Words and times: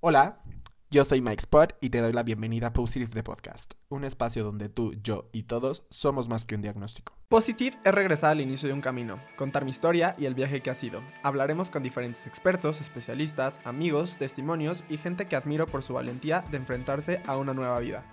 Hola, 0.00 0.42
yo 0.90 1.06
soy 1.06 1.22
Mike 1.22 1.40
Spot 1.40 1.74
y 1.80 1.88
te 1.88 2.02
doy 2.02 2.12
la 2.12 2.22
bienvenida 2.22 2.66
a 2.66 2.72
Positive 2.74 3.10
The 3.10 3.22
Podcast, 3.22 3.72
un 3.88 4.04
espacio 4.04 4.44
donde 4.44 4.68
tú, 4.68 4.92
yo 5.02 5.30
y 5.32 5.44
todos 5.44 5.86
somos 5.88 6.28
más 6.28 6.44
que 6.44 6.54
un 6.54 6.60
diagnóstico. 6.60 7.14
Positive 7.28 7.78
es 7.82 7.94
regresar 7.94 8.32
al 8.32 8.42
inicio 8.42 8.68
de 8.68 8.74
un 8.74 8.82
camino, 8.82 9.18
contar 9.36 9.64
mi 9.64 9.70
historia 9.70 10.14
y 10.18 10.26
el 10.26 10.34
viaje 10.34 10.60
que 10.60 10.68
ha 10.68 10.74
sido. 10.74 11.00
Hablaremos 11.22 11.70
con 11.70 11.82
diferentes 11.82 12.26
expertos, 12.26 12.82
especialistas, 12.82 13.58
amigos, 13.64 14.18
testimonios 14.18 14.84
y 14.90 14.98
gente 14.98 15.28
que 15.28 15.36
admiro 15.36 15.66
por 15.66 15.82
su 15.82 15.94
valentía 15.94 16.44
de 16.50 16.58
enfrentarse 16.58 17.22
a 17.26 17.38
una 17.38 17.54
nueva 17.54 17.78
vida. 17.80 18.04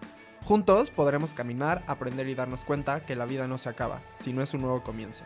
Juntos 0.45 0.89
podremos 0.89 1.33
caminar, 1.33 1.83
aprender 1.87 2.29
y 2.29 2.33
darnos 2.33 2.63
cuenta 2.63 3.05
que 3.05 3.17
la 3.17 3.25
vida 3.25 3.45
no 3.45 3.57
se 3.57 3.67
acaba, 3.67 4.01
sino 4.13 4.41
es 4.41 4.53
un 4.53 4.61
nuevo 4.61 4.83
comienzo. 4.83 5.25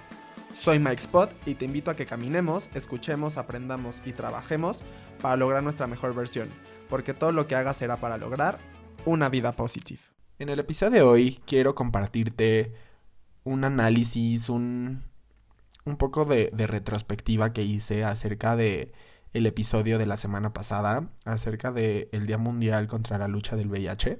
Soy 0.59 0.79
Mike 0.79 1.03
Spot 1.03 1.35
y 1.45 1.53
te 1.53 1.65
invito 1.65 1.91
a 1.91 1.95
que 1.95 2.07
caminemos, 2.07 2.71
escuchemos, 2.73 3.37
aprendamos 3.37 3.97
y 4.05 4.13
trabajemos 4.13 4.81
para 5.17 5.35
lograr 5.37 5.63
nuestra 5.63 5.87
mejor 5.87 6.13
versión, 6.13 6.49
porque 6.89 7.13
todo 7.13 7.31
lo 7.31 7.47
que 7.47 7.55
hagas 7.55 7.77
será 7.77 7.97
para 7.97 8.17
lograr 8.17 8.59
una 9.05 9.29
vida 9.29 9.53
positiva. 9.55 10.01
En 10.39 10.49
el 10.49 10.59
episodio 10.59 10.91
de 10.91 11.01
hoy 11.01 11.39
quiero 11.45 11.75
compartirte 11.75 12.73
un 13.43 13.63
análisis, 13.63 14.49
un, 14.49 15.03
un 15.85 15.97
poco 15.97 16.25
de, 16.25 16.51
de 16.53 16.67
retrospectiva 16.67 17.53
que 17.53 17.63
hice 17.63 18.03
acerca 18.03 18.55
de 18.55 18.91
el 19.33 19.45
episodio 19.45 19.97
de 19.97 20.05
la 20.05 20.17
semana 20.17 20.53
pasada, 20.53 21.09
acerca 21.25 21.71
del 21.71 22.09
el 22.11 22.27
Día 22.27 22.37
Mundial 22.37 22.87
contra 22.87 23.17
la 23.17 23.27
lucha 23.27 23.55
del 23.55 23.69
VIH, 23.69 24.19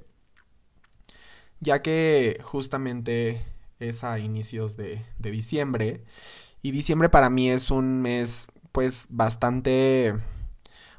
ya 1.60 1.82
que 1.82 2.38
justamente 2.42 3.44
es 3.78 4.04
a 4.04 4.18
inicios 4.18 4.76
de, 4.76 5.04
de 5.18 5.30
diciembre 5.30 6.04
y 6.62 6.72
diciembre 6.72 7.08
para 7.08 7.30
mí 7.30 7.48
es 7.48 7.70
un 7.70 8.02
mes 8.02 8.48
pues 8.72 9.06
bastante 9.08 10.14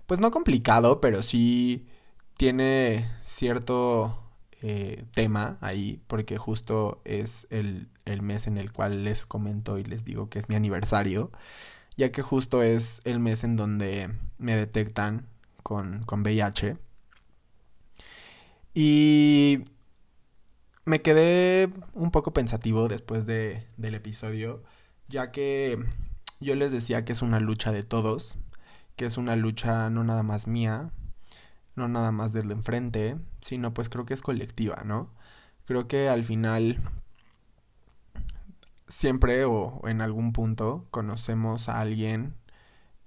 pues 0.10 0.20
no 0.20 0.32
complicado, 0.32 1.02
pero 1.02 1.22
sí 1.22 1.86
tiene 2.36 3.08
cierto 3.22 4.20
eh, 4.64 5.06
tema 5.14 5.60
ahí, 5.62 6.02
porque 6.08 6.36
justo 6.36 7.00
es 7.06 7.46
el, 7.52 7.90
el, 8.06 8.24
mes 8.24 8.48
en 8.48 8.58
el 8.58 8.72
cual 8.72 9.04
les 9.04 9.28
comento 9.28 9.78
y 9.78 9.84
les 9.84 10.06
digo 10.06 10.28
que 10.28 10.40
es 10.40 10.50
mi 10.50 10.56
aniversario, 10.56 11.30
ya 11.96 12.12
que 12.12 12.24
justo 12.24 12.64
es 12.64 13.02
el 13.04 13.20
mes 13.20 13.44
en 13.44 13.56
donde 13.56 14.10
me 14.40 14.56
detectan 14.56 15.28
con, 15.62 16.02
con 16.06 16.24
VIH. 16.24 16.76
Y 18.74 19.60
me 20.86 21.04
quedé 21.04 21.72
un 21.94 22.10
poco 22.10 22.34
pensativo 22.34 22.88
después 22.88 23.28
de, 23.28 23.68
del 23.78 23.94
episodio, 23.94 24.64
ya 25.08 25.32
que 25.32 25.78
yo 26.40 26.56
les 26.56 26.72
decía 26.72 27.06
que 27.06 27.12
es 27.12 27.22
una 27.22 27.40
lucha 27.40 27.72
de 27.72 27.84
todos, 27.84 28.40
que 29.00 29.06
es 29.06 29.16
una 29.16 29.38
lucha 29.38 29.90
no 29.90 30.04
nada 30.04 30.24
más 30.24 30.46
mía, 30.46 30.92
no 31.74 31.88
nada 31.88 32.12
más 32.12 32.34
del 32.34 32.50
de 32.50 32.56
enfrente, 32.56 33.16
sino 33.40 33.74
pues 33.74 33.88
creo 33.88 34.06
que 34.06 34.14
es 34.14 34.22
colectiva, 34.22 34.84
¿no? 34.84 35.10
Creo 35.64 35.88
que 35.88 36.10
al 36.10 36.26
final 36.26 36.82
siempre 38.90 39.46
o 39.46 39.88
en 39.88 40.02
algún 40.02 40.34
punto 40.34 40.84
conocemos 40.92 41.70
a 41.70 41.80
alguien 41.80 42.36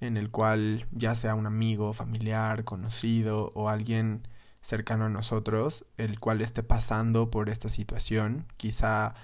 en 0.01 0.17
el 0.17 0.31
cual 0.31 0.87
ya 0.93 1.15
sea 1.15 1.35
un 1.35 1.45
amigo, 1.45 1.93
familiar, 1.93 2.65
conocido 2.65 3.51
o 3.55 3.69
alguien 3.69 4.27
cercano 4.63 5.05
a 5.05 5.11
nosotros, 5.11 5.85
el 5.99 6.19
cual 6.21 6.41
esté 6.41 6.63
pasando 6.63 7.31
por 7.31 7.51
esta 7.51 7.69
situación, 7.69 8.47
quizá 8.57 9.15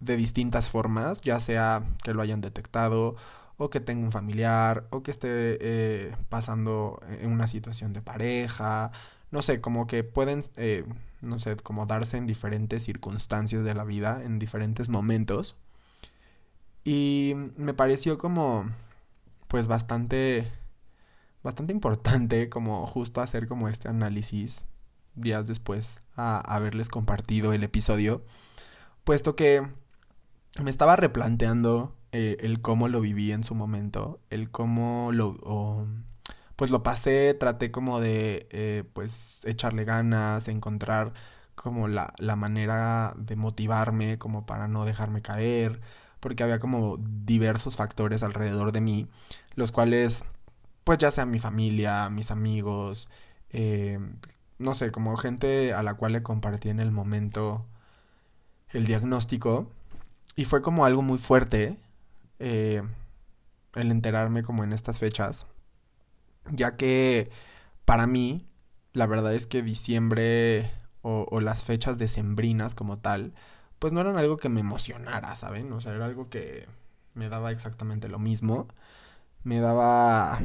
de 0.00 0.16
distintas 0.16 0.70
formas, 0.70 1.20
ya 1.20 1.38
sea 1.38 1.84
que 2.02 2.14
lo 2.14 2.22
hayan 2.22 2.40
detectado 2.40 3.14
o 3.56 3.70
que 3.70 3.80
tenga 3.80 4.04
un 4.04 4.12
familiar, 4.12 4.86
o 4.90 5.02
que 5.02 5.10
esté 5.10 5.28
eh, 5.60 6.16
pasando 6.28 7.00
en 7.20 7.30
una 7.30 7.46
situación 7.46 7.92
de 7.92 8.02
pareja, 8.02 8.92
no 9.30 9.42
sé, 9.42 9.60
como 9.60 9.86
que 9.86 10.04
pueden, 10.04 10.42
eh, 10.56 10.84
no 11.22 11.38
sé, 11.38 11.56
como 11.56 11.86
darse 11.86 12.18
en 12.18 12.26
diferentes 12.26 12.82
circunstancias 12.84 13.64
de 13.64 13.74
la 13.74 13.84
vida, 13.84 14.22
en 14.24 14.38
diferentes 14.38 14.88
momentos. 14.88 15.56
Y 16.84 17.34
me 17.56 17.74
pareció 17.74 18.18
como, 18.18 18.66
pues 19.48 19.68
bastante, 19.68 20.50
bastante 21.42 21.72
importante 21.72 22.48
como 22.48 22.86
justo 22.86 23.20
hacer 23.20 23.46
como 23.46 23.68
este 23.68 23.88
análisis 23.88 24.66
días 25.14 25.46
después 25.46 26.02
a 26.16 26.40
haberles 26.40 26.88
compartido 26.88 27.52
el 27.52 27.62
episodio, 27.62 28.24
puesto 29.04 29.36
que 29.36 29.62
me 30.62 30.70
estaba 30.70 30.96
replanteando 30.96 31.94
eh, 32.12 32.36
el 32.40 32.60
cómo 32.60 32.88
lo 32.88 33.00
viví 33.00 33.32
en 33.32 33.44
su 33.44 33.54
momento, 33.54 34.20
el 34.30 34.50
cómo 34.50 35.10
lo... 35.12 35.86
pues 36.56 36.70
lo 36.70 36.82
pasé, 36.82 37.34
traté 37.34 37.70
como 37.70 38.00
de 38.00 38.46
eh, 38.50 38.84
pues 38.92 39.40
echarle 39.44 39.84
ganas, 39.84 40.48
encontrar 40.48 41.12
como 41.54 41.88
la, 41.88 42.14
la 42.18 42.36
manera 42.36 43.14
de 43.16 43.36
motivarme 43.36 44.18
como 44.18 44.46
para 44.46 44.68
no 44.68 44.84
dejarme 44.84 45.22
caer, 45.22 45.80
porque 46.20 46.42
había 46.44 46.58
como 46.58 46.98
diversos 46.98 47.76
factores 47.76 48.22
alrededor 48.22 48.72
de 48.72 48.80
mí, 48.80 49.08
los 49.56 49.72
cuales 49.72 50.24
pues 50.84 50.98
ya 50.98 51.10
sea 51.10 51.26
mi 51.26 51.38
familia, 51.38 52.08
mis 52.10 52.30
amigos, 52.30 53.08
eh, 53.50 53.98
no 54.58 54.74
sé, 54.74 54.90
como 54.92 55.16
gente 55.16 55.72
a 55.72 55.82
la 55.82 55.94
cual 55.94 56.12
le 56.12 56.22
compartí 56.22 56.68
en 56.68 56.80
el 56.80 56.92
momento 56.92 57.66
el 58.70 58.86
diagnóstico, 58.86 59.70
y 60.36 60.44
fue 60.44 60.62
como 60.62 60.84
algo 60.84 61.02
muy 61.02 61.18
fuerte, 61.18 61.76
eh, 62.44 62.82
el 63.76 63.90
enterarme 63.92 64.42
como 64.42 64.64
en 64.64 64.72
estas 64.72 64.98
fechas, 64.98 65.46
ya 66.50 66.76
que 66.76 67.30
para 67.84 68.08
mí, 68.08 68.44
la 68.92 69.06
verdad 69.06 69.32
es 69.32 69.46
que 69.46 69.62
diciembre 69.62 70.72
o, 71.02 71.40
las 71.40 71.64
fechas 71.64 71.98
decembrinas 71.98 72.74
como 72.74 72.98
tal, 72.98 73.32
pues 73.78 73.92
no 73.92 74.00
eran 74.00 74.16
algo 74.16 74.38
que 74.38 74.48
me 74.48 74.60
emocionara, 74.60 75.36
¿saben? 75.36 75.72
O 75.72 75.80
sea, 75.80 75.94
era 75.94 76.04
algo 76.04 76.28
que 76.30 76.66
me 77.14 77.28
daba 77.28 77.52
exactamente 77.52 78.08
lo 78.08 78.18
mismo. 78.18 78.66
Me 79.44 79.60
daba 79.60 80.40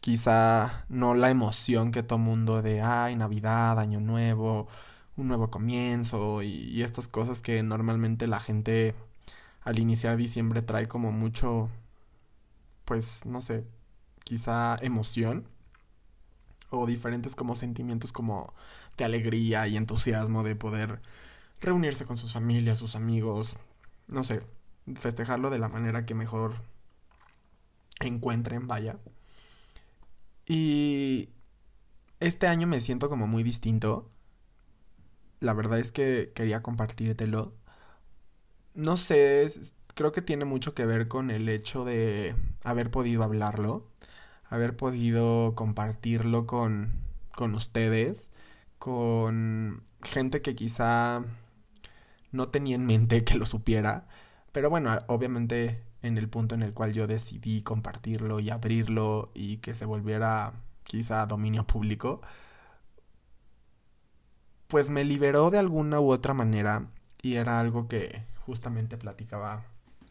quizá 0.00 0.84
no 0.88 1.14
la 1.14 1.30
emoción 1.30 1.92
que 1.92 2.02
todo 2.04 2.18
mundo 2.18 2.62
de, 2.62 2.82
ay, 2.82 3.16
Navidad, 3.16 3.80
Año 3.80 4.00
Nuevo, 4.00 4.68
un 5.16 5.28
nuevo 5.28 5.50
comienzo 5.50 6.42
y 6.42 6.82
estas 6.82 7.08
cosas 7.08 7.42
que 7.42 7.62
normalmente 7.62 8.26
la 8.28 8.40
gente 8.40 8.94
al 9.66 9.80
iniciar 9.80 10.16
diciembre 10.16 10.62
trae 10.62 10.86
como 10.86 11.10
mucho, 11.10 11.68
pues, 12.84 13.26
no 13.26 13.42
sé, 13.42 13.66
quizá 14.22 14.76
emoción 14.80 15.48
o 16.70 16.86
diferentes 16.86 17.34
como 17.34 17.56
sentimientos 17.56 18.12
como 18.12 18.54
de 18.96 19.04
alegría 19.04 19.66
y 19.66 19.76
entusiasmo 19.76 20.44
de 20.44 20.54
poder 20.54 21.02
reunirse 21.60 22.04
con 22.04 22.16
sus 22.16 22.32
familias, 22.32 22.78
sus 22.78 22.94
amigos, 22.94 23.54
no 24.06 24.22
sé, 24.22 24.40
festejarlo 24.94 25.50
de 25.50 25.58
la 25.58 25.68
manera 25.68 26.06
que 26.06 26.14
mejor 26.14 26.54
encuentren, 27.98 28.68
vaya. 28.68 28.98
Y 30.46 31.28
este 32.20 32.46
año 32.46 32.68
me 32.68 32.80
siento 32.80 33.08
como 33.08 33.26
muy 33.26 33.42
distinto. 33.42 34.08
La 35.40 35.54
verdad 35.54 35.80
es 35.80 35.90
que 35.90 36.30
quería 36.36 36.62
compartírtelo 36.62 37.52
no 38.76 38.96
sé, 38.96 39.48
creo 39.94 40.12
que 40.12 40.22
tiene 40.22 40.44
mucho 40.44 40.74
que 40.74 40.86
ver 40.86 41.08
con 41.08 41.30
el 41.30 41.48
hecho 41.48 41.84
de 41.84 42.36
haber 42.64 42.90
podido 42.90 43.22
hablarlo, 43.24 43.86
haber 44.44 44.76
podido 44.76 45.54
compartirlo 45.54 46.46
con, 46.46 46.92
con 47.34 47.54
ustedes, 47.54 48.30
con 48.78 49.82
gente 50.02 50.42
que 50.42 50.54
quizá 50.54 51.24
no 52.32 52.48
tenía 52.50 52.76
en 52.76 52.86
mente 52.86 53.24
que 53.24 53.36
lo 53.36 53.46
supiera, 53.46 54.06
pero 54.52 54.70
bueno, 54.70 54.96
obviamente 55.08 55.82
en 56.02 56.18
el 56.18 56.28
punto 56.28 56.54
en 56.54 56.62
el 56.62 56.74
cual 56.74 56.92
yo 56.92 57.06
decidí 57.06 57.62
compartirlo 57.62 58.40
y 58.40 58.50
abrirlo 58.50 59.30
y 59.34 59.58
que 59.58 59.74
se 59.74 59.86
volviera 59.86 60.52
quizá 60.84 61.26
dominio 61.26 61.66
público, 61.66 62.20
pues 64.68 64.90
me 64.90 65.04
liberó 65.04 65.50
de 65.50 65.58
alguna 65.58 66.00
u 66.00 66.10
otra 66.10 66.34
manera 66.34 66.88
y 67.22 67.34
era 67.34 67.60
algo 67.60 67.88
que 67.88 68.24
justamente 68.40 68.96
platicaba 68.96 69.64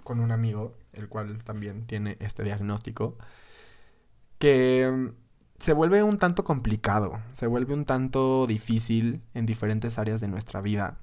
con 0.04 0.20
un 0.20 0.32
amigo, 0.32 0.78
el 0.94 1.10
cual 1.10 1.44
también 1.44 1.86
tiene 1.86 2.18
este 2.20 2.44
diagnóstico, 2.44 3.18
que 4.40 4.90
mm, 4.92 5.10
se 5.60 5.74
vuelve 5.74 6.04
un 6.04 6.18
tanto 6.18 6.44
complicado, 6.44 7.20
se 7.34 7.48
vuelve 7.48 7.74
un 7.74 7.86
tanto 7.86 8.46
difícil 8.48 9.24
en 9.34 9.46
diferentes 9.46 9.98
áreas 9.98 10.22
de 10.22 10.28
nuestra 10.28 10.62
vida, 10.62 11.00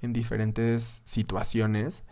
en 0.00 0.12
diferentes 0.12 1.02
situaciones, 1.04 2.02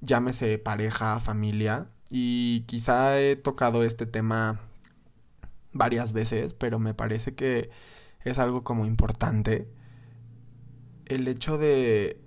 llámese 0.00 0.58
pareja, 0.58 1.18
familia, 1.20 1.88
y 2.10 2.60
quizá 2.66 3.18
he 3.18 3.36
tocado 3.36 3.82
este 3.82 4.06
tema 4.06 4.60
varias 5.72 6.12
veces, 6.12 6.54
pero 6.54 6.78
me 6.78 6.94
parece 6.94 7.34
que 7.34 7.70
es 8.24 8.38
algo 8.38 8.62
como 8.64 8.86
importante 8.86 9.68
el 11.06 11.28
hecho 11.28 11.58
de 11.58 12.20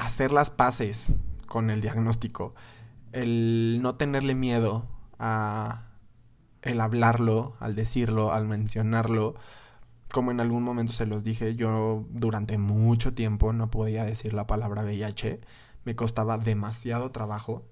hacer 0.00 0.32
las 0.32 0.50
paces 0.50 1.12
con 1.46 1.70
el 1.70 1.80
diagnóstico, 1.80 2.54
el 3.12 3.80
no 3.82 3.96
tenerle 3.96 4.34
miedo 4.34 4.88
a, 5.18 5.90
el 6.62 6.80
hablarlo, 6.80 7.56
al 7.60 7.74
decirlo, 7.74 8.32
al 8.32 8.46
mencionarlo, 8.46 9.34
como 10.12 10.30
en 10.30 10.40
algún 10.40 10.62
momento 10.62 10.92
se 10.92 11.06
los 11.06 11.22
dije, 11.22 11.54
yo 11.54 12.06
durante 12.10 12.58
mucho 12.58 13.14
tiempo 13.14 13.52
no 13.52 13.70
podía 13.70 14.04
decir 14.04 14.32
la 14.32 14.46
palabra 14.46 14.82
VIH, 14.82 15.40
me 15.84 15.94
costaba 15.94 16.38
demasiado 16.38 17.10
trabajo 17.10 17.64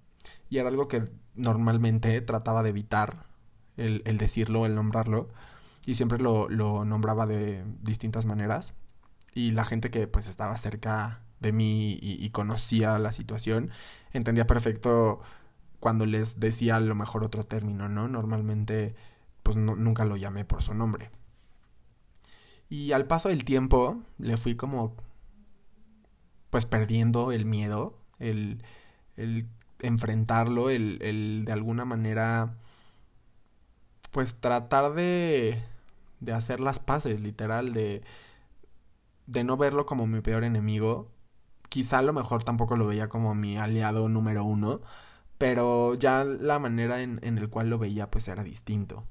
y 0.50 0.58
era 0.58 0.68
algo 0.68 0.86
que 0.86 1.04
normalmente 1.34 2.20
trataba 2.20 2.62
de 2.62 2.70
evitar, 2.70 3.26
el, 3.76 4.02
decirlo, 4.18 4.66
el 4.66 4.74
nombrarlo, 4.74 5.28
y 5.86 5.94
siempre 5.94 6.18
lo, 6.18 6.48
nombraba 6.84 7.26
de 7.26 7.64
distintas 7.82 8.26
maneras. 8.26 8.74
Y 9.34 9.52
la 9.52 9.64
gente 9.64 9.90
que 9.90 10.08
pues 10.08 10.26
estaba 10.26 10.56
cerca 10.56 11.22
de 11.40 11.52
mí 11.52 11.98
y, 12.00 12.30
conocía 12.30 12.98
la 12.98 13.12
situación, 13.12 13.70
entendía 14.12 14.46
perfecto 14.46 15.20
cuando 15.80 16.06
les 16.06 16.40
decía 16.40 16.76
a 16.76 16.80
lo 16.80 16.94
mejor 16.94 17.24
otro 17.24 17.44
término, 17.44 17.88
¿no? 17.88 18.08
Normalmente 18.08 18.94
pues 19.42 19.56
nunca 19.56 20.04
lo 20.04 20.16
llamé 20.16 20.44
por 20.44 20.62
su 20.62 20.74
nombre. 20.74 21.10
Y 22.68 22.92
al 22.92 23.06
paso 23.06 23.28
del 23.28 23.44
tiempo 23.44 24.02
le 24.18 24.36
fui 24.36 24.56
como 24.56 24.94
pues 26.50 26.66
perdiendo 26.66 27.32
el 27.32 27.44
miedo, 27.44 27.98
el, 28.18 28.62
el 29.16 29.46
enfrentarlo, 29.80 30.70
el, 30.70 30.98
el 31.02 31.44
de 31.44 31.52
alguna 31.52 31.84
manera 31.84 32.54
pues 34.10 34.34
tratar 34.34 34.94
de, 34.94 35.62
de 36.20 36.32
hacer 36.32 36.60
las 36.60 36.80
paces, 36.80 37.20
literal, 37.20 37.72
de, 37.72 38.02
de 39.26 39.44
no 39.44 39.56
verlo 39.56 39.86
como 39.86 40.06
mi 40.06 40.20
peor 40.20 40.44
enemigo. 40.44 41.08
Quizá 41.68 41.98
a 41.98 42.02
lo 42.02 42.12
mejor 42.12 42.42
tampoco 42.44 42.76
lo 42.76 42.86
veía 42.86 43.08
como 43.08 43.34
mi 43.34 43.58
aliado 43.58 44.08
número 44.08 44.44
uno, 44.44 44.80
pero 45.38 45.94
ya 45.94 46.24
la 46.24 46.58
manera 46.58 47.00
en, 47.02 47.20
en 47.22 47.38
el 47.38 47.48
cual 47.50 47.70
lo 47.70 47.78
veía 47.78 48.10
pues 48.10 48.28
era 48.28 48.42
distinto. 48.44 49.06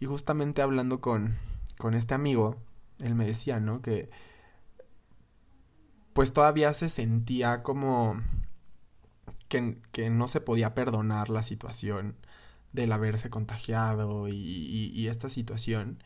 Y 0.00 0.06
justamente 0.06 0.62
hablando 0.62 1.00
con, 1.00 1.36
con 1.78 1.94
este 1.94 2.14
amigo, 2.14 2.56
él 3.00 3.14
me 3.14 3.26
decía, 3.26 3.60
¿no? 3.60 3.82
Que 3.82 4.10
pues 6.12 6.32
todavía 6.32 6.74
se 6.74 6.88
sentía 6.88 7.62
como 7.62 8.16
que, 9.48 9.78
que 9.92 10.10
no 10.10 10.28
se 10.28 10.40
podía 10.40 10.74
perdonar 10.74 11.28
la 11.30 11.42
situación 11.42 12.16
del 12.72 12.92
haberse 12.92 13.30
contagiado 13.30 14.28
y, 14.28 14.34
y, 14.34 15.08
esta 15.08 15.28
situación. 15.28 16.02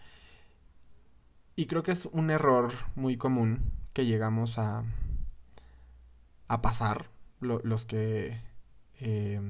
Y 1.56 1.66
creo 1.66 1.82
que 1.82 1.92
es 1.92 2.06
un 2.06 2.30
error 2.30 2.72
muy 2.94 3.16
común 3.16 3.72
que 3.92 4.06
llegamos 4.06 4.58
a, 4.58 4.84
a 6.48 6.62
pasar 6.62 7.10
los 7.40 7.84
que 7.86 8.40
eh, 9.00 9.40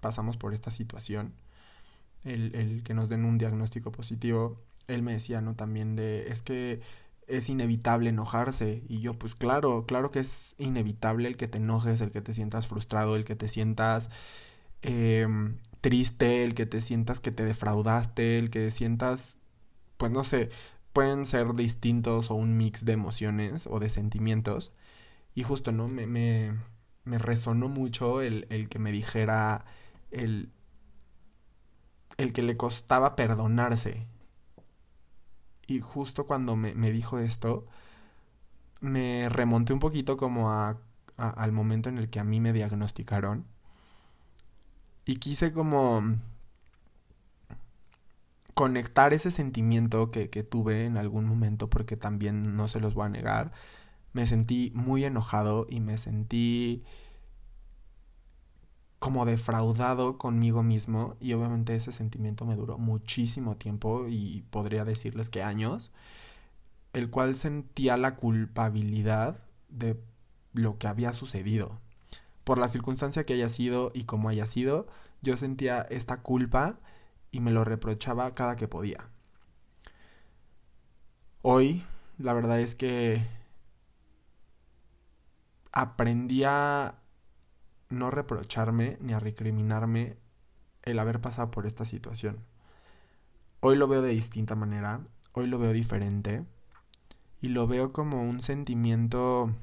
pasamos 0.00 0.36
por 0.36 0.54
esta 0.54 0.70
situación. 0.70 1.34
El, 2.24 2.54
el, 2.54 2.82
que 2.82 2.94
nos 2.94 3.08
den 3.08 3.24
un 3.24 3.38
diagnóstico 3.38 3.92
positivo. 3.92 4.60
Él 4.88 5.02
me 5.02 5.12
decía, 5.12 5.40
¿no? 5.40 5.54
También 5.54 5.96
de, 5.96 6.28
es 6.28 6.42
que 6.42 6.80
es 7.26 7.48
inevitable 7.48 8.10
enojarse. 8.10 8.82
Y 8.88 9.00
yo, 9.00 9.14
pues 9.14 9.34
claro, 9.34 9.86
claro 9.86 10.10
que 10.10 10.20
es 10.20 10.54
inevitable 10.58 11.28
el 11.28 11.36
que 11.36 11.48
te 11.48 11.58
enojes, 11.58 12.00
el 12.00 12.10
que 12.10 12.20
te 12.20 12.34
sientas 12.34 12.66
frustrado, 12.66 13.16
el 13.16 13.24
que 13.24 13.36
te 13.36 13.48
sientas 13.48 14.10
eh, 14.82 15.26
triste, 15.80 16.44
el 16.44 16.54
que 16.54 16.66
te 16.66 16.80
sientas 16.80 17.20
que 17.20 17.32
te 17.32 17.44
defraudaste, 17.44 18.38
el 18.38 18.50
que 18.50 18.70
sientas, 18.70 19.38
pues 19.96 20.12
no 20.12 20.24
sé, 20.24 20.50
pueden 20.92 21.26
ser 21.26 21.54
distintos 21.54 22.30
o 22.30 22.34
un 22.34 22.56
mix 22.56 22.84
de 22.84 22.92
emociones 22.92 23.66
o 23.66 23.78
de 23.80 23.90
sentimientos. 23.90 24.72
Y 25.36 25.44
justo, 25.44 25.70
¿no? 25.70 25.86
Me, 25.86 26.06
me, 26.08 26.54
me 27.04 27.18
resonó 27.18 27.68
mucho 27.68 28.22
el, 28.22 28.46
el, 28.50 28.68
que 28.68 28.80
me 28.80 28.90
dijera 28.90 29.66
el, 30.10 30.50
el 32.16 32.32
que 32.32 32.42
le 32.42 32.56
costaba 32.56 33.14
perdonarse. 33.16 34.08
Y 35.66 35.80
justo 35.80 36.26
cuando 36.26 36.56
me, 36.56 36.74
me 36.74 36.90
dijo 36.90 37.18
esto, 37.18 37.66
me 38.80 39.28
remonté 39.28 39.74
un 39.74 39.78
poquito 39.78 40.16
como 40.16 40.50
a, 40.50 40.78
al 41.18 41.52
momento 41.52 41.90
en 41.90 41.98
el 41.98 42.08
que 42.08 42.18
a 42.18 42.24
mí 42.24 42.40
me 42.40 42.54
diagnosticaron 42.54 43.44
y 45.04 45.16
quise 45.16 45.52
como 45.52 46.02
conectar 48.54 49.12
ese 49.12 49.30
sentimiento 49.30 50.10
que, 50.10 50.30
que, 50.30 50.42
tuve 50.42 50.86
en 50.86 50.96
algún 50.96 51.26
momento, 51.26 51.68
porque 51.68 51.96
también 51.98 52.56
no 52.56 52.68
se 52.68 52.80
los 52.80 52.94
voy 52.94 53.04
a 53.06 53.10
negar. 53.10 53.52
Me 54.16 54.24
sentí 54.24 54.72
muy 54.74 55.04
enojado 55.04 55.66
y 55.68 55.80
me 55.80 55.98
sentí 55.98 56.84
como 58.98 59.26
defraudado 59.26 60.16
conmigo 60.16 60.62
mismo 60.62 61.16
y 61.20 61.34
obviamente 61.34 61.74
ese 61.74 61.92
sentimiento 61.92 62.46
me 62.46 62.56
duró 62.56 62.78
muchísimo 62.78 63.58
tiempo 63.58 64.06
y 64.08 64.42
podría 64.48 64.86
decirles 64.86 65.28
que 65.28 65.42
años, 65.42 65.92
el 66.94 67.10
cual 67.10 67.36
sentía 67.36 67.98
la 67.98 68.16
culpabilidad 68.16 69.36
de 69.68 70.00
lo 70.54 70.78
que 70.78 70.86
había 70.86 71.12
sucedido 71.12 71.78
por 72.42 72.56
la 72.56 72.68
circunstancia 72.68 73.26
que 73.26 73.34
haya 73.34 73.50
sido 73.50 73.90
y 73.92 74.04
como 74.04 74.30
haya 74.30 74.46
sido, 74.46 74.86
yo 75.20 75.36
sentía 75.36 75.82
esta 75.90 76.22
culpa 76.22 76.78
y 77.32 77.40
me 77.40 77.50
lo 77.50 77.64
reprochaba 77.64 78.34
cada 78.34 78.56
que 78.56 78.66
podía. 78.66 79.04
Hoy, 81.42 81.84
la 82.16 82.32
verdad 82.32 82.60
es 82.60 82.76
que 82.76 83.20
aprendí 85.76 86.42
a 86.42 86.94
no 87.90 88.10
reprocharme 88.10 88.96
ni 89.02 89.12
a 89.12 89.20
recriminarme 89.20 90.16
el 90.82 90.98
haber 90.98 91.20
pasado 91.20 91.50
por 91.50 91.66
esta 91.66 91.84
situación. 91.84 92.38
Hoy 93.60 93.76
lo 93.76 93.86
veo 93.86 94.00
de 94.00 94.12
distinta 94.12 94.56
manera, 94.56 95.02
hoy 95.32 95.48
lo 95.48 95.58
veo 95.58 95.74
diferente 95.74 96.46
y 97.42 97.48
lo 97.48 97.66
veo 97.66 97.92
como 97.92 98.22
un 98.22 98.40
sentimiento 98.40 99.54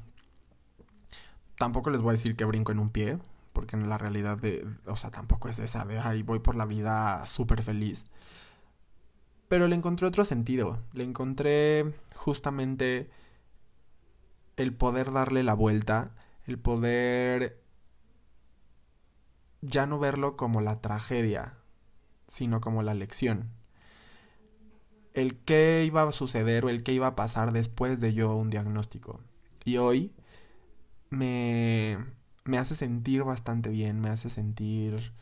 tampoco 1.57 1.89
les 1.89 2.01
voy 2.01 2.09
a 2.09 2.11
decir 2.11 2.35
que 2.35 2.45
brinco 2.45 2.71
en 2.71 2.77
un 2.77 2.91
pie, 2.91 3.17
porque 3.51 3.75
en 3.75 3.89
la 3.89 3.97
realidad 3.97 4.37
de, 4.37 4.67
o 4.85 4.95
sea, 4.95 5.09
tampoco 5.09 5.49
es 5.49 5.57
esa 5.57 5.83
de, 5.83 5.97
ay, 5.97 6.21
voy 6.21 6.37
por 6.37 6.55
la 6.55 6.67
vida 6.67 7.25
súper 7.25 7.63
feliz. 7.63 8.05
Pero 9.47 9.67
le 9.67 9.75
encontré 9.75 10.05
otro 10.05 10.25
sentido, 10.25 10.79
le 10.93 11.05
encontré 11.05 11.91
justamente 12.13 13.09
el 14.57 14.73
poder 14.73 15.11
darle 15.11 15.43
la 15.43 15.53
vuelta, 15.53 16.11
el 16.45 16.59
poder 16.59 17.61
ya 19.61 19.85
no 19.85 19.99
verlo 19.99 20.35
como 20.35 20.61
la 20.61 20.81
tragedia, 20.81 21.55
sino 22.27 22.61
como 22.61 22.83
la 22.83 22.93
lección. 22.93 23.49
El 25.13 25.37
qué 25.37 25.83
iba 25.85 26.03
a 26.03 26.11
suceder 26.11 26.65
o 26.65 26.69
el 26.69 26.83
qué 26.83 26.93
iba 26.93 27.07
a 27.07 27.15
pasar 27.15 27.53
después 27.53 27.99
de 27.99 28.13
yo 28.13 28.35
un 28.35 28.49
diagnóstico. 28.49 29.19
Y 29.63 29.77
hoy 29.77 30.11
me, 31.09 31.97
me 32.43 32.57
hace 32.57 32.75
sentir 32.75 33.23
bastante 33.23 33.69
bien, 33.69 34.01
me 34.01 34.09
hace 34.09 34.29
sentir 34.29 35.13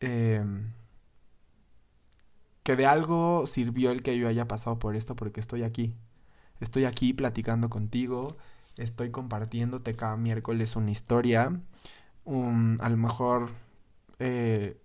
em, 0.00 0.72
que 2.62 2.76
de 2.76 2.86
algo 2.86 3.46
sirvió 3.46 3.90
el 3.90 4.02
que 4.02 4.18
yo 4.18 4.28
haya 4.28 4.48
pasado 4.48 4.78
por 4.78 4.96
esto 4.96 5.14
porque 5.16 5.40
estoy 5.40 5.62
aquí. 5.62 5.94
Estoy 6.60 6.84
aquí 6.84 7.12
platicando 7.12 7.68
contigo, 7.68 8.36
estoy 8.76 9.10
compartiéndote 9.10 9.94
cada 9.94 10.16
miércoles 10.16 10.76
una 10.76 10.90
historia, 10.90 11.60
a 12.26 12.88
lo 12.88 12.96
mejor 12.96 13.50
eh, 14.18 14.80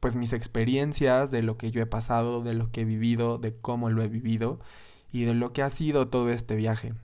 pues 0.00 0.16
mis 0.16 0.32
experiencias 0.32 1.30
de 1.30 1.42
lo 1.42 1.56
que 1.56 1.70
yo 1.70 1.80
he 1.80 1.86
pasado, 1.86 2.42
de 2.42 2.54
lo 2.54 2.70
que 2.70 2.82
he 2.82 2.84
vivido, 2.84 3.38
de 3.38 3.56
cómo 3.56 3.90
lo 3.90 4.02
he 4.02 4.08
vivido 4.08 4.60
y 5.10 5.24
de 5.24 5.34
lo 5.34 5.52
que 5.52 5.62
ha 5.62 5.70
sido 5.70 6.08
todo 6.08 6.30
este 6.30 6.56
viaje. 6.56 6.94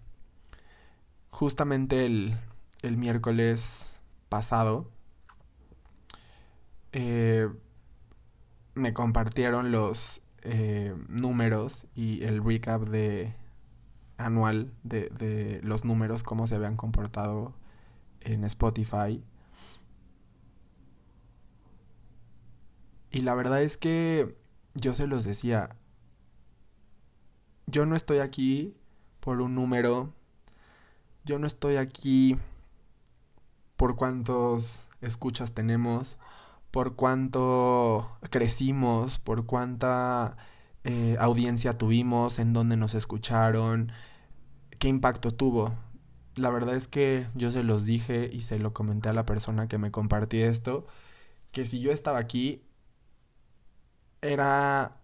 Justamente 1.31 2.05
el, 2.05 2.37
el 2.83 2.97
miércoles 2.97 3.99
pasado 4.29 4.91
eh, 6.93 7.49
me 8.75 8.93
compartieron 8.93 9.73
los 9.73 10.21
eh, 10.43 10.95
números 11.09 11.87
y 11.95 12.23
el 12.25 12.45
recap 12.45 12.83
de 12.83 13.35
anual 14.17 14.73
de, 14.83 15.09
de 15.11 15.61
los 15.63 15.85
números, 15.85 16.23
cómo 16.23 16.47
se 16.47 16.55
habían 16.55 16.77
comportado 16.77 17.55
en 18.21 18.45
Spotify. 18.45 19.23
Y 23.11 23.21
la 23.21 23.35
verdad 23.35 23.63
es 23.63 23.77
que 23.77 24.37
yo 24.75 24.95
se 24.95 25.07
los 25.07 25.25
decía, 25.25 25.77
yo 27.67 27.85
no 27.87 27.97
estoy 27.97 28.19
aquí 28.19 28.75
por 29.21 29.41
un 29.41 29.55
número 29.55 30.13
yo 31.25 31.39
no 31.39 31.47
estoy 31.47 31.77
aquí 31.77 32.37
por 33.77 33.95
cuántos 33.97 34.85
escuchas 35.01 35.53
tenemos, 35.53 36.19
por 36.73 36.97
cuánto 36.97 38.19
crecimos, 38.31 39.19
por 39.21 39.47
cuánta 39.47 40.37
eh, 40.85 41.17
audiencia 41.21 41.79
tuvimos, 41.79 42.38
en 42.41 42.52
dónde 42.55 42.76
nos 42.76 42.95
escucharon, 42.95 43.93
qué 44.79 44.88
impacto 44.88 45.31
tuvo. 45.31 45.75
La 46.35 46.50
verdad 46.50 46.75
es 46.75 46.88
que 46.88 47.29
yo 47.35 47.52
se 47.52 47.62
los 47.62 47.85
dije 47.85 48.31
y 48.33 48.43
se 48.43 48.59
lo 48.59 48.73
comenté 48.73 49.11
a 49.11 49.12
la 49.12 49.26
persona 49.26 49.69
que 49.69 49.79
me 49.79 49.91
compartió 49.91 50.47
esto, 50.47 50.87
que 51.52 51.67
si 51.67 51.81
yo 51.81 51.93
estaba 51.93 52.19
aquí 52.19 52.62
era 54.23 54.97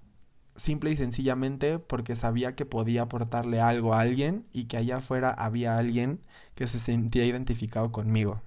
simple 0.56 0.90
y 0.90 0.96
sencillamente 0.96 1.78
porque 1.78 2.16
sabía 2.16 2.56
que 2.56 2.66
podía 2.66 3.02
aportarle 3.02 3.60
algo 3.60 3.94
a 3.94 4.00
alguien 4.00 4.46
y 4.52 4.64
que 4.64 4.78
allá 4.78 4.98
afuera 4.98 5.30
había 5.30 5.78
alguien 5.78 6.20
que 6.54 6.66
se 6.66 6.78
sentía 6.78 7.26
identificado 7.26 7.92
conmigo. 7.92 8.42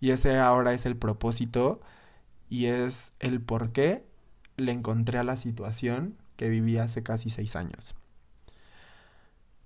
Y 0.00 0.10
ese 0.12 0.38
ahora 0.38 0.72
es 0.72 0.86
el 0.86 0.96
propósito 0.96 1.80
y 2.48 2.66
es 2.66 3.12
el 3.20 3.40
por 3.40 3.72
qué 3.72 4.04
le 4.56 4.72
encontré 4.72 5.18
a 5.18 5.24
la 5.24 5.36
situación 5.36 6.16
que 6.36 6.48
viví 6.48 6.78
hace 6.78 7.02
casi 7.02 7.30
seis 7.30 7.56
años. 7.56 7.94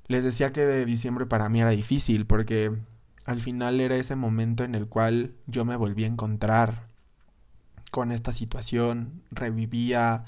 Les 0.09 0.25
decía 0.25 0.53
que 0.53 0.67
de 0.67 0.85
diciembre 0.85 1.27
para 1.27 1.49
mí 1.49 1.61
era 1.61 1.71
difícil 1.71 2.27
porque 2.27 2.73
al 3.25 3.41
final 3.41 3.81
era 3.81 3.97
ese 3.97 4.17
momento 4.17 4.65
en 4.65 4.75
el 4.75 4.89
cual 4.89 5.35
yo 5.47 5.65
me 5.65 5.77
volví 5.77 6.05
a 6.05 6.09
encontrar 6.09 6.89
con 7.91 8.11
esta 8.11 8.33
situación, 8.33 9.23
revivía 9.31 10.25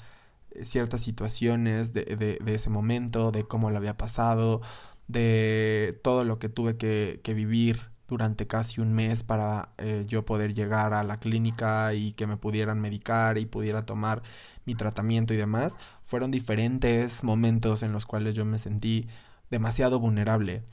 ciertas 0.61 1.01
situaciones 1.01 1.93
de, 1.93 2.39
ese 2.45 2.69
momento, 2.69 3.31
de 3.31 3.43
cómo 3.43 3.69
lo 3.71 3.77
había 3.77 3.97
pasado, 3.97 4.61
de 5.07 5.99
todo 6.03 6.23
lo 6.25 6.39
que 6.39 6.47
tuve 6.47 6.77
que 6.77 7.33
vivir 7.33 7.94
durante 8.07 8.47
casi 8.47 8.81
un 8.81 8.93
mes 8.93 9.23
para 9.23 9.69
eh, 9.77 10.05
yo 10.07 10.25
poder 10.25 10.53
llegar 10.53 10.93
a 10.93 11.03
la 11.03 11.19
clínica 11.19 11.93
y 11.93 12.13
que 12.13 12.27
me 12.27 12.37
pudieran 12.37 12.79
medicar 12.79 13.37
y 13.37 13.45
pudiera 13.45 13.83
tomar 13.85 14.23
mi 14.65 14.75
tratamiento 14.75 15.33
y 15.33 15.37
demás. 15.37 15.77
Fueron 16.03 16.31
diferentes 16.31 17.23
momentos 17.23 17.83
en 17.83 17.91
los 17.91 18.05
cuales 18.05 18.35
yo 18.35 18.45
me 18.45 18.59
sentí 18.59 19.07
demasiado 19.49 19.99
vulnerable. 19.99 20.63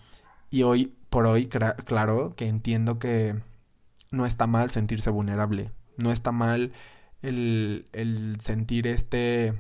Y 0.51 0.65
hoy 0.65 0.95
por 1.11 1.27
hoy, 1.27 1.49
claro, 1.49 2.35
que 2.37 2.49
entiendo 2.49 2.99
que 2.99 3.37
no 4.11 4.27
está 4.27 4.47
mal 4.47 4.71
sentirse 4.71 5.11
vulnerable. 5.11 5.73
No 5.97 6.13
está 6.13 6.33
mal 6.33 6.73
el, 7.23 7.87
el 7.93 8.39
sentir 8.41 8.87
este, 8.87 9.55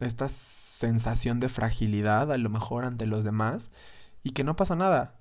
esta 0.00 0.28
sensación 0.28 1.40
de 1.40 1.48
fragilidad 1.48 2.32
a 2.32 2.38
lo 2.38 2.48
mejor 2.48 2.84
ante 2.84 3.06
los 3.06 3.24
demás 3.24 3.70
y 4.22 4.30
que 4.30 4.44
no 4.44 4.56
pasa 4.56 4.76
nada. 4.76 5.19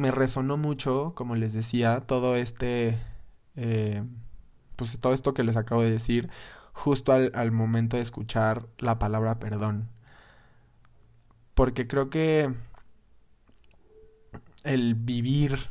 Me 0.00 0.10
resonó 0.10 0.56
mucho, 0.56 1.12
como 1.14 1.36
les 1.36 1.52
decía, 1.52 2.00
todo 2.00 2.34
este, 2.34 2.98
eh, 3.54 4.02
pues 4.76 4.98
todo 4.98 5.12
esto 5.12 5.34
que 5.34 5.44
les 5.44 5.58
acabo 5.58 5.82
de 5.82 5.90
decir, 5.90 6.30
justo 6.72 7.12
al, 7.12 7.30
al 7.34 7.52
momento 7.52 7.98
de 7.98 8.02
escuchar 8.02 8.66
la 8.78 8.98
palabra 8.98 9.38
perdón. 9.38 9.90
Porque 11.52 11.86
creo 11.86 12.08
que 12.08 12.50
el 14.64 14.94
vivir 14.94 15.68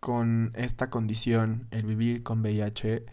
con 0.00 0.52
esta 0.54 0.90
condición, 0.90 1.66
el 1.70 1.86
vivir 1.86 2.22
con 2.22 2.42
VIH, 2.42 3.06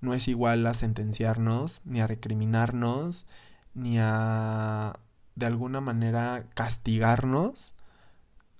no 0.00 0.14
es 0.14 0.26
igual 0.26 0.66
a 0.66 0.74
sentenciarnos, 0.74 1.82
ni 1.84 2.00
a 2.00 2.08
recriminarnos, 2.08 3.28
ni 3.72 3.98
a 4.00 4.94
de 5.36 5.46
alguna 5.46 5.80
manera 5.80 6.44
castigarnos 6.56 7.76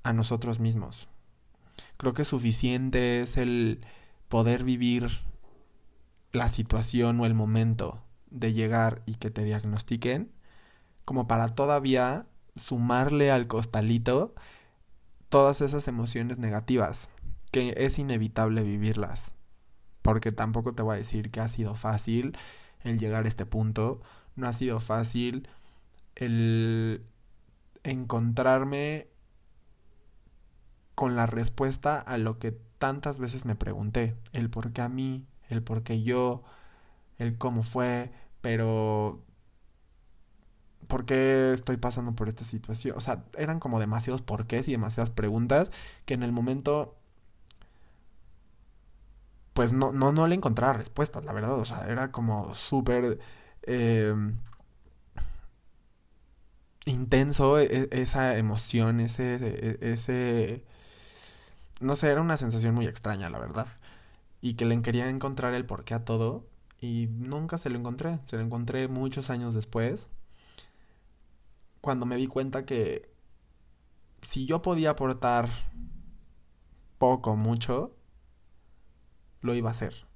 a 0.08 0.12
nosotros 0.12 0.60
mismos. 0.60 1.08
Creo 1.96 2.14
que 2.14 2.24
suficiente 2.24 3.20
es 3.20 3.36
el 3.36 3.80
poder 4.28 4.64
vivir 4.64 5.08
la 6.32 6.48
situación 6.48 7.20
o 7.20 7.26
el 7.26 7.34
momento 7.34 8.02
de 8.30 8.52
llegar 8.52 9.02
y 9.06 9.14
que 9.14 9.30
te 9.30 9.44
diagnostiquen 9.44 10.30
como 11.04 11.26
para 11.26 11.48
todavía 11.48 12.26
sumarle 12.54 13.30
al 13.30 13.46
costalito 13.46 14.34
todas 15.28 15.60
esas 15.62 15.88
emociones 15.88 16.38
negativas 16.38 17.08
que 17.50 17.74
es 17.78 17.98
inevitable 17.98 18.62
vivirlas 18.62 19.32
porque 20.08 20.32
tampoco 20.32 20.74
te 20.74 20.82
voy 20.82 20.94
a 20.94 20.98
decir 20.98 21.30
que 21.30 21.40
ha 21.40 21.48
sido 21.48 21.74
fácil 21.74 22.34
el 22.80 22.98
llegar 22.98 23.26
a 23.26 23.28
este 23.28 23.44
punto, 23.44 24.00
no 24.36 24.48
ha 24.48 24.54
sido 24.54 24.80
fácil 24.80 25.48
el 26.14 27.04
encontrarme 27.82 29.08
con 30.98 31.14
la 31.14 31.26
respuesta 31.26 32.00
a 32.00 32.18
lo 32.18 32.40
que 32.40 32.50
tantas 32.50 33.20
veces 33.20 33.44
me 33.44 33.54
pregunté, 33.54 34.16
el 34.32 34.50
por 34.50 34.72
qué 34.72 34.82
a 34.82 34.88
mí, 34.88 35.28
el 35.48 35.62
por 35.62 35.84
qué 35.84 36.02
yo, 36.02 36.42
el 37.18 37.38
cómo 37.38 37.62
fue, 37.62 38.10
pero 38.40 39.22
¿por 40.88 41.06
qué 41.06 41.52
estoy 41.52 41.76
pasando 41.76 42.16
por 42.16 42.26
esta 42.26 42.42
situación? 42.42 42.96
O 42.96 43.00
sea, 43.00 43.24
eran 43.36 43.60
como 43.60 43.78
demasiados 43.78 44.22
porqués 44.22 44.66
y 44.66 44.72
demasiadas 44.72 45.12
preguntas 45.12 45.70
que 46.04 46.14
en 46.14 46.24
el 46.24 46.32
momento 46.32 46.96
pues 49.52 49.72
no, 49.72 49.92
no, 49.92 50.10
no 50.10 50.26
le 50.26 50.34
encontraba 50.34 50.72
respuestas, 50.72 51.24
la 51.24 51.32
verdad. 51.32 51.54
O 51.60 51.64
sea, 51.64 51.86
era 51.86 52.10
como 52.10 52.54
súper 52.54 53.20
em, 53.62 54.36
intenso 56.86 57.60
e, 57.60 57.88
esa 57.92 58.36
emoción, 58.36 58.98
ese, 58.98 59.36
e, 59.80 59.92
ese... 59.92 60.64
No 61.80 61.96
sé, 61.96 62.10
era 62.10 62.20
una 62.20 62.36
sensación 62.36 62.74
muy 62.74 62.86
extraña, 62.86 63.30
la 63.30 63.38
verdad. 63.38 63.66
Y 64.40 64.54
que 64.54 64.66
le 64.66 64.80
quería 64.82 65.08
encontrar 65.08 65.54
el 65.54 65.66
porqué 65.66 65.94
a 65.94 66.04
todo. 66.04 66.46
Y 66.80 67.08
nunca 67.10 67.58
se 67.58 67.70
lo 67.70 67.78
encontré. 67.78 68.18
Se 68.26 68.36
lo 68.36 68.42
encontré 68.42 68.88
muchos 68.88 69.30
años 69.30 69.54
después. 69.54 70.08
Cuando 71.80 72.06
me 72.06 72.16
di 72.16 72.26
cuenta 72.26 72.64
que 72.64 73.10
si 74.22 74.46
yo 74.46 74.62
podía 74.62 74.90
aportar 74.90 75.48
poco, 76.98 77.36
mucho, 77.36 77.94
lo 79.40 79.54
iba 79.54 79.68
a 79.68 79.72
hacer. 79.72 80.06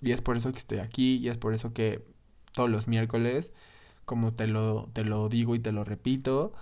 Y 0.00 0.10
es 0.10 0.20
por 0.20 0.36
eso 0.36 0.50
que 0.52 0.58
estoy 0.58 0.78
aquí 0.78 1.16
y 1.16 1.28
es 1.28 1.38
por 1.38 1.54
eso 1.54 1.72
que 1.72 2.04
todos 2.52 2.68
los 2.68 2.88
miércoles, 2.88 3.52
como 4.04 4.34
te 4.34 4.48
lo, 4.48 4.88
te 4.92 5.04
lo 5.04 5.28
digo 5.28 5.54
y 5.54 5.60
te 5.60 5.70
lo 5.70 5.84
repito, 5.84 6.52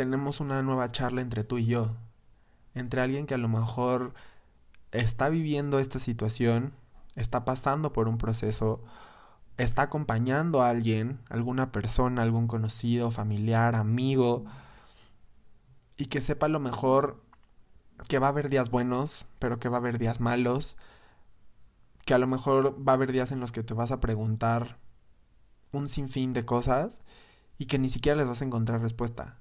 tenemos 0.00 0.40
una 0.40 0.62
nueva 0.62 0.90
charla 0.90 1.20
entre 1.20 1.44
tú 1.44 1.58
y 1.58 1.66
yo. 1.66 1.94
Entre 2.74 3.02
alguien 3.02 3.26
que 3.26 3.34
a 3.34 3.38
lo 3.38 3.50
mejor 3.50 4.14
está 4.92 5.28
viviendo 5.28 5.78
esta 5.78 5.98
situación, 5.98 6.72
está 7.16 7.44
pasando 7.44 7.92
por 7.92 8.08
un 8.08 8.16
proceso, 8.16 8.82
está 9.58 9.82
acompañando 9.82 10.62
a 10.62 10.70
alguien, 10.70 11.20
alguna 11.28 11.70
persona, 11.70 12.22
algún 12.22 12.46
conocido, 12.46 13.10
familiar, 13.10 13.74
amigo, 13.74 14.46
y 15.98 16.06
que 16.06 16.22
sepa 16.22 16.46
a 16.46 16.48
lo 16.48 16.60
mejor 16.60 17.22
que 18.08 18.18
va 18.18 18.28
a 18.28 18.30
haber 18.30 18.48
días 18.48 18.70
buenos, 18.70 19.26
pero 19.38 19.60
que 19.60 19.68
va 19.68 19.76
a 19.76 19.80
haber 19.80 19.98
días 19.98 20.18
malos, 20.18 20.78
que 22.06 22.14
a 22.14 22.18
lo 22.18 22.26
mejor 22.26 22.74
va 22.88 22.92
a 22.92 22.94
haber 22.94 23.12
días 23.12 23.32
en 23.32 23.40
los 23.40 23.52
que 23.52 23.62
te 23.62 23.74
vas 23.74 23.90
a 23.90 24.00
preguntar 24.00 24.78
un 25.72 25.90
sinfín 25.90 26.32
de 26.32 26.46
cosas 26.46 27.02
y 27.58 27.66
que 27.66 27.78
ni 27.78 27.90
siquiera 27.90 28.16
les 28.16 28.28
vas 28.28 28.40
a 28.40 28.46
encontrar 28.46 28.80
respuesta, 28.80 29.39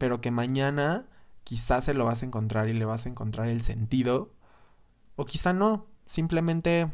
pero 0.00 0.22
que 0.22 0.30
mañana 0.30 1.04
quizás 1.44 1.84
se 1.84 1.92
lo 1.92 2.06
vas 2.06 2.22
a 2.22 2.26
encontrar 2.26 2.70
y 2.70 2.72
le 2.72 2.86
vas 2.86 3.04
a 3.04 3.10
encontrar 3.10 3.48
el 3.48 3.60
sentido, 3.60 4.32
o 5.14 5.26
quizá 5.26 5.52
no, 5.52 5.88
simplemente 6.06 6.90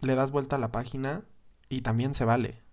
le 0.00 0.16
das 0.16 0.32
vuelta 0.32 0.56
a 0.56 0.58
la 0.58 0.72
página 0.72 1.22
y 1.68 1.82
también 1.82 2.16
se 2.16 2.24
vale. 2.24 2.64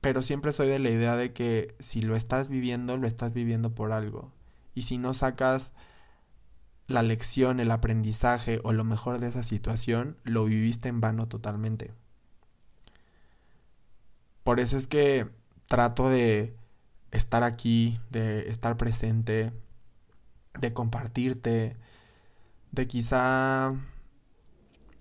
Pero 0.00 0.22
siempre 0.22 0.52
soy 0.52 0.66
de 0.66 0.80
la 0.80 0.90
idea 0.90 1.14
de 1.14 1.32
que 1.32 1.76
si 1.78 2.02
lo 2.02 2.16
estás 2.16 2.48
viviendo, 2.48 2.96
lo 2.96 3.06
estás 3.06 3.32
viviendo 3.32 3.72
por 3.72 3.92
algo 3.92 4.32
y 4.74 4.82
si 4.82 4.98
no 4.98 5.14
sacas 5.14 5.72
la 6.88 7.04
lección, 7.04 7.60
el 7.60 7.70
aprendizaje 7.70 8.58
o 8.64 8.72
lo 8.72 8.82
mejor 8.82 9.20
de 9.20 9.28
esa 9.28 9.44
situación, 9.44 10.16
lo 10.24 10.44
viviste 10.46 10.88
en 10.88 11.00
vano 11.00 11.28
totalmente. 11.28 11.94
Por 14.42 14.58
eso 14.58 14.76
es 14.76 14.88
que 14.88 15.28
trato 15.68 16.08
de 16.08 16.56
estar 17.16 17.42
aquí, 17.42 18.00
de 18.10 18.48
estar 18.48 18.76
presente, 18.76 19.52
de 20.60 20.72
compartirte, 20.72 21.76
de 22.72 22.86
quizá 22.86 23.72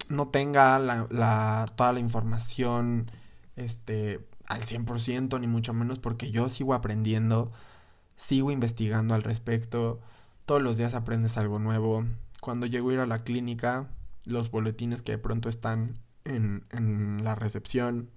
no 0.10 0.28
tenga 0.30 0.80
la, 0.80 1.66
toda 1.76 1.94
la 1.94 2.00
información 2.00 3.12
este, 3.56 4.28
al 4.46 4.62
100%, 4.62 5.40
ni 5.40 5.48
mucho 5.48 5.74
menos 5.74 6.00
porque 6.00 6.32
yo 6.32 6.50
sigo 6.50 6.74
aprendiendo 6.74 7.52
sigo 8.16 8.52
investigando 8.52 9.14
al 9.14 9.24
respecto, 9.24 10.00
todos 10.46 10.62
los 10.62 10.78
días 10.78 10.94
aprendes 10.94 11.38
algo 11.38 11.60
nuevo. 11.60 12.06
Cuando 12.42 12.66
llego 12.66 12.90
a 12.90 12.94
ir 12.94 13.00
a 13.00 13.06
la 13.06 13.24
clínica, 13.24 13.90
los 14.26 14.52
boletines 14.52 15.02
que 15.02 15.14
de 15.14 15.18
pronto 15.18 15.50
están 15.50 16.00
en, 16.24 16.66
en 16.72 17.24
la 17.24 17.36
recepción, 17.36 18.10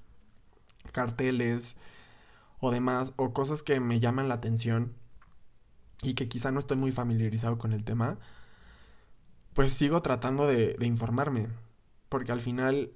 carteles 0.93 1.77
o 2.61 2.71
demás, 2.71 3.13
o 3.17 3.33
cosas 3.33 3.63
que 3.63 3.81
me 3.81 4.01
llaman 4.01 4.29
la 4.29 4.35
atención 4.35 4.95
y 6.03 6.15
que 6.15 6.29
quizá 6.29 6.51
no 6.51 6.61
estoy 6.61 6.77
muy 6.77 6.93
familiarizado 6.93 7.59
con 7.59 7.73
el 7.73 7.85
tema, 7.85 8.19
pues 9.55 9.73
sigo 9.73 10.03
tratando 10.03 10.47
de, 10.47 10.77
informarme. 10.83 11.49
Porque 12.09 12.33
al 12.33 12.41
final, 12.41 12.93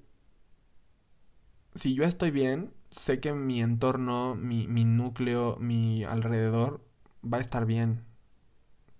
si 1.75 1.95
yo 1.95 2.05
estoy 2.05 2.31
bien, 2.31 2.73
sé 2.91 3.21
que 3.21 3.33
mi 3.33 3.61
entorno, 3.63 4.37
mi, 4.37 4.69
mi 4.69 4.85
núcleo, 4.85 5.57
mi 5.61 6.05
alrededor 6.05 6.85
va 7.25 7.39
a 7.39 7.41
estar 7.41 7.67
bien. 7.67 8.05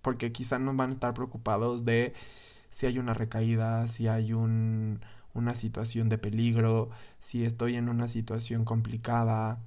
Porque 0.01 0.31
quizá 0.33 0.59
no 0.59 0.75
van 0.75 0.89
a 0.89 0.93
estar 0.93 1.13
preocupados 1.13 1.85
de 1.85 2.13
si 2.69 2.85
hay 2.87 2.99
una 2.99 3.13
recaída, 3.13 3.87
si 3.87 4.07
hay 4.07 4.33
un, 4.33 4.99
una 5.33 5.55
situación 5.55 6.09
de 6.09 6.17
peligro, 6.17 6.89
si 7.19 7.45
estoy 7.45 7.75
en 7.75 7.89
una 7.89 8.07
situación 8.07 8.65
complicada, 8.65 9.61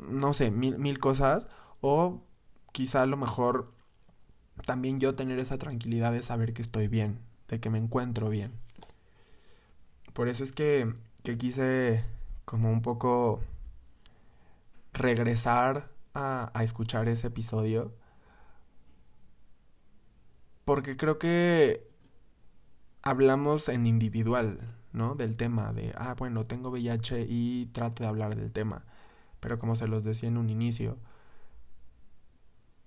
no 0.00 0.32
sé, 0.34 0.50
mil, 0.50 0.78
mil 0.78 0.98
cosas, 0.98 1.48
o 1.80 2.22
quizá 2.72 3.02
a 3.02 3.06
lo 3.06 3.16
mejor 3.16 3.72
también 4.66 5.00
yo 5.00 5.14
tener 5.14 5.38
esa 5.38 5.58
tranquilidad 5.58 6.12
de 6.12 6.22
saber 6.22 6.52
que 6.52 6.62
estoy 6.62 6.88
bien, 6.88 7.20
de 7.48 7.60
que 7.60 7.70
me 7.70 7.78
encuentro 7.78 8.28
bien. 8.30 8.52
Por 10.12 10.28
eso 10.28 10.44
es 10.44 10.52
que, 10.52 10.94
que 11.22 11.38
quise 11.38 12.04
como 12.44 12.70
un 12.70 12.82
poco 12.82 13.40
regresar 14.92 15.90
a, 16.14 16.50
a 16.54 16.64
escuchar 16.64 17.08
ese 17.08 17.28
episodio. 17.28 17.92
Porque 20.64 20.96
creo 20.96 21.18
que 21.18 21.88
hablamos 23.02 23.68
en 23.68 23.86
individual, 23.86 24.58
¿no? 24.92 25.14
Del 25.14 25.36
tema 25.36 25.72
de, 25.72 25.92
ah, 25.96 26.14
bueno, 26.18 26.44
tengo 26.44 26.70
VIH 26.70 27.26
y 27.28 27.66
trato 27.66 28.02
de 28.02 28.08
hablar 28.08 28.36
del 28.36 28.52
tema. 28.52 28.84
Pero 29.40 29.58
como 29.58 29.76
se 29.76 29.88
los 29.88 30.04
decía 30.04 30.28
en 30.28 30.38
un 30.38 30.50
inicio, 30.50 30.98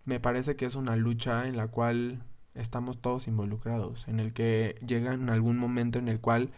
me 0.05 0.19
parece 0.19 0.55
que 0.55 0.65
es 0.65 0.75
una 0.75 0.95
lucha 0.95 1.47
en 1.47 1.57
la 1.57 1.67
cual 1.67 2.23
estamos 2.55 2.99
todos 2.99 3.27
involucrados, 3.27 4.07
en 4.07 4.19
el 4.19 4.33
que 4.33 4.75
llega 4.85 5.13
en 5.13 5.29
algún 5.29 5.57
momento 5.57 5.99
en 5.99 6.07
el 6.07 6.19
cual 6.19 6.51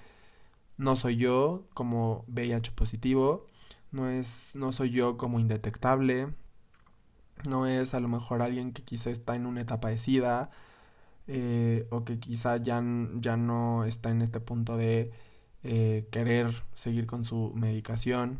no 0.77 0.95
soy 0.95 1.17
yo 1.17 1.67
como 1.73 2.25
VIH 2.27 2.71
positivo, 2.71 3.47
no 3.91 4.09
es 4.09 4.55
no 4.55 4.71
soy 4.71 4.89
yo 4.89 5.17
como 5.17 5.39
indetectable, 5.39 6.27
no 7.47 7.67
es 7.67 7.93
a 7.93 7.99
lo 7.99 8.07
mejor 8.07 8.41
alguien 8.41 8.73
que 8.73 8.83
quizá 8.83 9.09
está 9.09 9.35
en 9.35 9.45
una 9.45 9.61
etapa 9.61 9.89
de 9.89 9.97
SIDA 9.97 10.49
eh, 11.27 11.87
o 11.91 12.03
que 12.03 12.19
quizá 12.19 12.57
ya, 12.57 12.83
ya 13.15 13.37
no 13.37 13.85
está 13.85 14.09
en 14.11 14.21
este 14.21 14.39
punto 14.39 14.77
de 14.77 15.11
eh, 15.63 16.07
querer 16.11 16.63
seguir 16.73 17.05
con 17.05 17.25
su 17.25 17.53
medicación, 17.55 18.39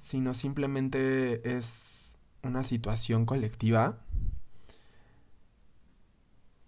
sino 0.00 0.34
simplemente 0.34 1.56
es 1.56 2.16
una 2.42 2.64
situación 2.64 3.26
colectiva, 3.26 3.98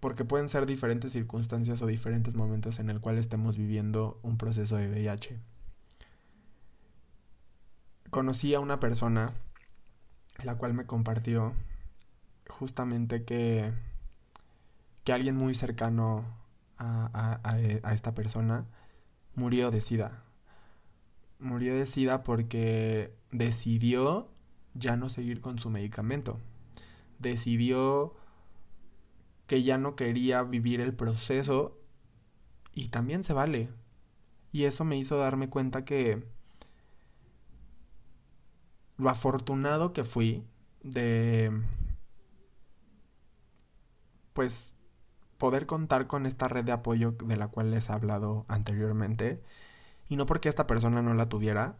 porque 0.00 0.24
pueden 0.24 0.48
ser 0.48 0.66
diferentes 0.66 1.12
circunstancias 1.12 1.82
o 1.82 1.86
diferentes 1.86 2.34
momentos 2.34 2.78
en 2.78 2.88
el 2.88 3.00
cual 3.00 3.18
estemos 3.18 3.56
viviendo 3.56 4.18
un 4.22 4.38
proceso 4.38 4.76
de 4.76 4.88
VIH. 4.88 5.38
Conocí 8.08 8.54
a 8.54 8.60
una 8.60 8.80
persona, 8.80 9.32
la 10.42 10.56
cual 10.56 10.74
me 10.74 10.86
compartió 10.86 11.54
justamente 12.48 13.24
que, 13.24 13.72
que 15.04 15.12
alguien 15.12 15.36
muy 15.36 15.54
cercano 15.54 16.24
a, 16.78 17.40
a, 17.42 17.54
a 17.54 17.94
esta 17.94 18.14
persona 18.14 18.64
murió 19.34 19.70
de 19.70 19.82
SIDA. 19.82 20.24
Murió 21.38 21.74
de 21.74 21.86
SIDA 21.86 22.24
porque 22.24 23.19
decidió 23.30 24.28
ya 24.74 24.96
no 24.96 25.08
seguir 25.08 25.40
con 25.40 25.58
su 25.58 25.70
medicamento. 25.70 26.38
Decidió 27.18 28.14
que 29.46 29.62
ya 29.62 29.78
no 29.78 29.96
quería 29.96 30.42
vivir 30.42 30.80
el 30.80 30.94
proceso 30.94 31.76
y 32.74 32.88
también 32.88 33.24
se 33.24 33.32
vale. 33.32 33.68
Y 34.52 34.64
eso 34.64 34.84
me 34.84 34.96
hizo 34.96 35.16
darme 35.18 35.48
cuenta 35.48 35.84
que 35.84 36.24
lo 38.96 39.08
afortunado 39.08 39.92
que 39.92 40.04
fui 40.04 40.44
de 40.82 41.50
pues 44.32 44.72
poder 45.38 45.66
contar 45.66 46.06
con 46.06 46.26
esta 46.26 46.48
red 46.48 46.64
de 46.64 46.72
apoyo 46.72 47.12
de 47.12 47.36
la 47.36 47.48
cual 47.48 47.70
les 47.70 47.88
he 47.88 47.92
hablado 47.92 48.44
anteriormente 48.48 49.42
y 50.08 50.16
no 50.16 50.26
porque 50.26 50.48
esta 50.48 50.66
persona 50.66 51.02
no 51.02 51.14
la 51.14 51.28
tuviera, 51.28 51.78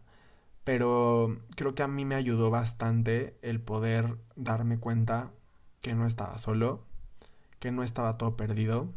pero 0.63 1.39
creo 1.55 1.75
que 1.75 1.83
a 1.83 1.87
mí 1.87 2.05
me 2.05 2.15
ayudó 2.15 2.49
bastante 2.49 3.37
el 3.41 3.61
poder 3.61 4.17
darme 4.35 4.79
cuenta 4.79 5.31
que 5.81 5.95
no 5.95 6.05
estaba 6.05 6.37
solo, 6.37 6.85
que 7.59 7.71
no 7.71 7.83
estaba 7.83 8.17
todo 8.17 8.37
perdido 8.37 8.89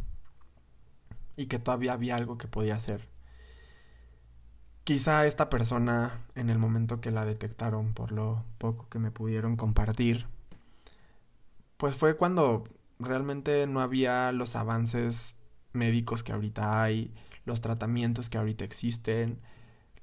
y 1.37 1.46
que 1.46 1.59
todavía 1.59 1.94
había 1.94 2.16
algo 2.16 2.38
que 2.38 2.48
podía 2.48 2.77
hacer. 2.77 3.09
Quizá 4.85 5.27
esta 5.27 5.48
persona, 5.48 6.27
en 6.35 6.50
el 6.50 6.59
momento 6.59 7.00
que 7.00 7.11
la 7.11 7.24
detectaron 7.24 7.94
por 7.94 8.12
lo 8.12 8.44
poco 8.59 8.88
que 8.90 8.98
me 8.98 9.11
pudieron 9.11 9.57
compartir, 9.57 10.27
pues 11.79 11.96
fue 11.96 12.16
cuando 12.16 12.64
realmente 12.98 13.66
no 13.66 13.81
había 13.81 14.31
los 14.33 14.57
avances 14.57 15.37
médicos 15.72 16.22
que 16.22 16.33
ahorita 16.33 16.83
hay, 16.83 17.14
los 17.46 17.62
tratamientos 17.62 18.29
que 18.29 18.37
ahorita 18.37 18.64
existen, 18.64 19.40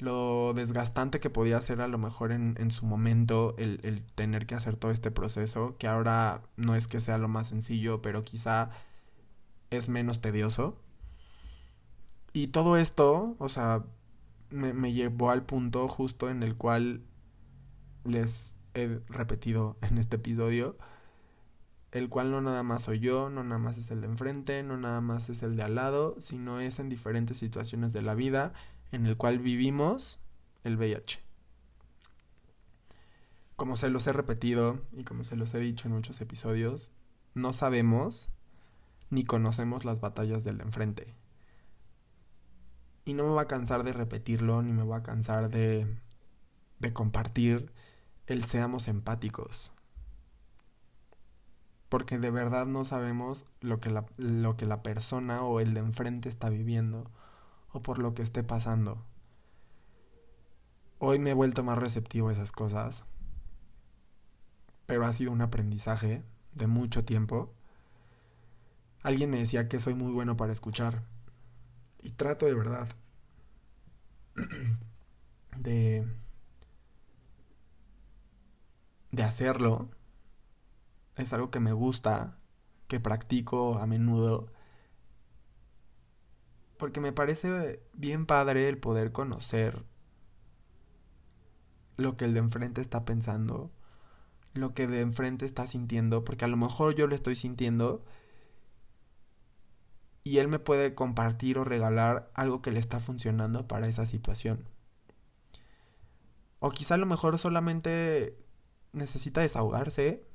lo 0.02 0.54
desgastante 0.56 1.20
que 1.20 1.30
podía 1.30 1.62
ser 1.62 1.80
a 1.80 1.88
lo 1.88 2.00
mejor 2.00 2.32
en, 2.32 2.56
en 2.60 2.72
su 2.72 2.88
momento 2.88 3.54
el, 3.60 3.80
el, 3.84 4.02
tener 4.02 4.48
que 4.48 4.56
hacer 4.56 4.76
todo 4.76 4.90
este 4.90 5.12
proceso, 5.12 5.78
que 5.78 5.88
ahora 5.88 6.42
no 6.58 6.74
es 6.76 6.88
que 6.88 7.00
sea 7.00 7.20
lo 7.20 7.28
más 7.28 7.48
sencillo, 7.48 8.02
pero 8.02 8.24
quizá 8.24 8.72
es 9.70 9.90
menos 9.90 10.20
tedioso. 10.20 10.76
Y 12.34 12.48
todo 12.48 12.78
esto, 12.78 13.36
o 13.38 13.48
sea, 13.48 13.86
me, 14.50 14.74
me 14.74 14.92
llevó 14.92 15.30
al 15.30 15.44
punto 15.46 15.88
justo 15.88 16.32
en 16.32 16.42
el 16.42 16.56
cual 16.56 17.04
les 18.04 18.50
he 18.74 19.02
repetido 19.08 19.78
en 19.82 20.00
este 20.00 20.16
episodio, 20.16 20.78
el 21.92 22.10
cual 22.10 22.32
no 22.32 22.42
nada 22.42 22.64
más 22.64 22.82
soy 22.82 23.00
yo, 23.00 23.30
no 23.30 23.44
nada 23.44 23.60
más 23.60 23.78
es 23.78 23.92
el 23.92 24.02
de 24.02 24.08
enfrente, 24.08 24.64
no 24.64 24.78
nada 24.78 25.00
más 25.00 25.30
es 25.30 25.44
el 25.44 25.56
de 25.58 25.64
al 25.64 25.76
lado, 25.76 26.16
sino 26.18 26.60
es 26.60 26.80
en 26.80 26.90
diferentes 26.90 27.38
situaciones 27.38 27.94
de 27.94 28.02
la 28.02 28.16
vida 28.16 28.54
en 28.92 29.06
el 29.06 29.18
cual 29.18 29.40
vivimos 29.40 30.20
el 30.64 30.78
VIH. 30.78 31.22
Como 33.56 33.78
se 33.78 33.90
los 33.90 34.08
he 34.08 34.14
repetido 34.14 34.82
y 34.92 35.04
como 35.04 35.24
se 35.24 35.36
los 35.36 35.54
he 35.54 35.60
dicho 35.60 35.88
en 35.88 35.94
muchos 35.94 36.20
episodios, 36.22 36.92
no 37.34 37.54
sabemos 37.54 38.30
ni 39.10 39.24
conocemos 39.24 39.86
las 39.86 40.02
batallas 40.02 40.44
del 40.44 40.58
de 40.58 40.64
enfrente. 40.64 41.14
Y 43.06 43.14
no 43.14 43.26
me 43.26 43.34
va 43.34 43.44
a 43.44 43.48
cansar 43.48 43.84
de 43.84 43.94
repetirlo, 43.94 44.62
ni 44.62 44.72
me 44.72 44.84
va 44.84 44.98
a 44.98 45.04
cansar 45.04 45.50
de, 45.50 45.88
compartir 46.94 47.72
el 48.28 48.44
seamos 48.44 48.88
empáticos. 48.88 49.72
Porque 51.90 52.18
de 52.18 52.32
verdad 52.32 52.66
no 52.66 52.86
sabemos 52.86 53.46
lo 53.60 53.80
que 53.80 53.90
la 53.90 54.84
persona 54.84 55.44
o 55.44 55.60
el 55.60 55.74
de 55.74 55.82
enfrente 55.82 56.30
está 56.30 56.50
viviendo 56.50 57.12
o 57.74 57.82
por 57.82 58.00
lo 58.00 58.14
que 58.14 58.22
esté 58.22 58.44
pasando. 58.44 59.04
Hoy 61.00 61.20
me 61.20 61.32
he 61.32 61.34
vuelto 61.34 61.64
más 61.64 61.78
receptivo 61.78 62.30
a 62.30 62.34
esas 62.34 62.52
cosas, 62.52 63.06
pero 64.86 65.06
ha 65.06 65.14
sido 65.14 65.32
un 65.32 65.42
aprendizaje 65.42 66.24
de 66.54 66.68
mucho 66.68 67.04
tiempo. 67.04 67.54
Alguien 69.02 69.32
me 69.32 69.40
decía 69.40 69.68
que 69.68 69.80
soy 69.80 69.96
muy 69.96 70.12
bueno 70.12 70.38
para 70.38 70.54
escuchar 70.54 71.04
y 72.02 72.12
trato 72.12 72.46
de 72.46 72.54
verdad 72.54 72.88
de 75.58 76.08
de 79.12 79.24
hacerlo. 79.24 79.90
Es 81.18 81.34
algo 81.34 81.52
que 81.52 81.60
me 81.60 81.74
gusta, 81.74 82.38
que 82.88 83.00
practico 83.00 83.78
a 83.78 83.86
menudo 83.86 84.52
porque 86.82 87.00
me 87.00 87.14
parece 87.14 87.80
bien 87.94 88.26
padre 88.26 88.68
el 88.68 88.80
poder 88.80 89.12
conocer 89.12 89.86
lo 91.96 92.18
que 92.18 92.26
el 92.26 92.34
de 92.34 92.40
enfrente 92.40 92.82
está 92.82 93.06
pensando, 93.06 93.70
lo 94.56 94.74
que 94.74 94.88
de 94.88 95.02
enfrente 95.02 95.46
está 95.46 95.68
sintiendo, 95.68 96.26
porque 96.26 96.46
a 96.46 96.48
lo 96.48 96.58
mejor 96.58 96.96
yo 96.96 97.06
lo 97.06 97.14
estoy 97.14 97.36
sintiendo 97.36 98.04
y 100.24 100.40
él 100.40 100.48
me 100.48 100.58
puede 100.58 100.96
compartir 100.96 101.60
o 101.60 101.66
regalar 101.66 102.32
algo 102.34 102.64
que 102.64 102.72
le 102.72 102.80
está 102.80 103.00
funcionando 103.00 103.68
para 103.68 103.86
esa 103.86 104.08
situación. 104.08 104.68
O 106.58 106.72
quizá 106.72 106.96
a 106.96 106.98
lo 106.98 107.06
mejor 107.06 107.38
solamente 107.38 108.44
necesita 108.92 109.42
desahogarse 109.42 110.28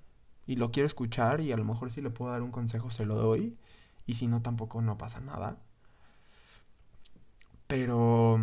y 0.46 0.54
lo 0.54 0.70
quiero 0.70 0.86
escuchar 0.86 1.40
y 1.40 1.50
a 1.50 1.56
lo 1.56 1.64
mejor 1.64 1.90
si 1.90 2.02
le 2.02 2.10
puedo 2.10 2.30
dar 2.30 2.42
un 2.42 2.52
consejo 2.52 2.92
se 2.92 3.04
lo 3.04 3.16
doy 3.16 3.58
y 4.06 4.14
si 4.14 4.28
no 4.28 4.42
tampoco 4.42 4.80
no 4.80 4.96
pasa 4.96 5.20
nada. 5.20 5.60
Pero 7.66 8.38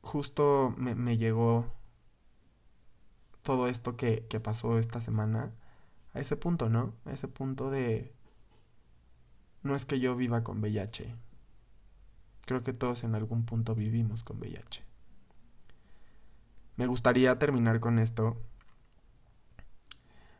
justo 0.00 0.74
me, 0.76 1.18
llegó 1.18 1.72
todo 3.42 3.68
esto 3.68 3.96
que, 3.96 4.26
que 4.28 4.40
pasó 4.40 4.78
esta 4.78 5.00
semana 5.00 5.52
a 6.14 6.20
ese 6.20 6.36
punto, 6.36 6.68
¿no? 6.68 6.94
A 7.04 7.12
ese 7.12 7.28
punto 7.28 7.70
de... 7.70 8.12
No 9.62 9.76
es 9.76 9.84
que 9.84 10.00
yo 10.00 10.16
viva 10.16 10.42
con 10.42 10.60
VIH. 10.60 11.14
Creo 12.46 12.62
que 12.62 12.72
todos 12.72 13.04
en 13.04 13.14
algún 13.14 13.44
punto 13.44 13.74
vivimos 13.74 14.24
con 14.24 14.38
VIH. 14.38 14.82
Me 16.76 16.86
gustaría 16.86 17.38
terminar 17.38 17.78
con 17.78 17.98
esto. 17.98 18.38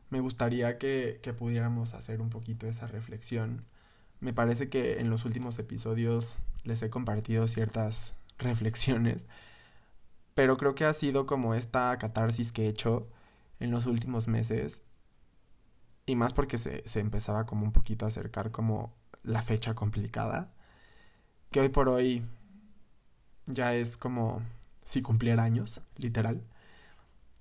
Me 0.08 0.20
gustaría 0.20 0.78
que, 0.78 1.20
que 1.22 1.34
pudiéramos 1.34 1.92
hacer 1.92 2.22
un 2.22 2.30
poquito 2.30 2.66
esa 2.66 2.86
reflexión. 2.86 3.66
Me 4.20 4.32
parece 4.32 4.70
que 4.70 5.00
en 5.00 5.10
los 5.10 5.26
últimos 5.26 5.58
episodios 5.58 6.36
les 6.64 6.82
he 6.82 6.90
compartido 6.90 7.48
ciertas 7.48 8.14
reflexiones, 8.38 9.26
pero 10.34 10.56
creo 10.56 10.74
que 10.74 10.84
ha 10.84 10.92
sido 10.92 11.26
como 11.26 11.54
esta 11.54 11.96
catarsis 11.98 12.52
que 12.52 12.66
he 12.66 12.68
hecho 12.68 13.08
en 13.58 13.70
los 13.70 13.86
últimos 13.86 14.28
meses, 14.28 14.82
y 16.06 16.16
más 16.16 16.32
porque 16.32 16.58
se, 16.58 16.86
se 16.88 17.00
empezaba 17.00 17.46
como 17.46 17.64
un 17.64 17.72
poquito 17.72 18.04
a 18.04 18.08
acercar 18.08 18.50
como 18.50 18.94
la 19.22 19.42
fecha 19.42 19.74
complicada, 19.74 20.52
que 21.50 21.60
hoy 21.60 21.68
por 21.68 21.88
hoy 21.88 22.24
ya 23.46 23.74
es 23.74 23.96
como 23.96 24.42
si 24.82 25.02
cumpliera 25.02 25.42
años, 25.42 25.82
literal. 25.96 26.42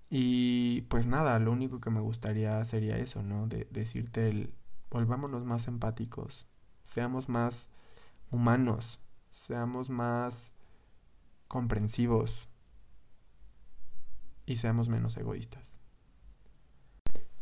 Y 0.10 0.82
pues 0.90 1.06
nada, 1.08 1.38
lo 1.40 1.52
único 1.52 1.80
que 1.80 1.90
me 1.92 2.00
gustaría 2.00 2.64
sería 2.66 2.98
eso, 2.98 3.22
¿no? 3.22 3.48
De 3.48 3.68
decirte 3.72 4.30
el 4.30 4.54
volvámonos 4.90 5.46
más 5.46 5.68
empáticos, 5.68 6.48
seamos 6.84 7.30
más 7.30 7.68
humanos, 8.32 9.00
seamos 9.30 9.90
más 9.90 10.54
comprensivos 11.48 12.50
y 14.46 14.56
seamos 14.56 14.90
menos 14.90 15.18
egoístas. 15.18 15.80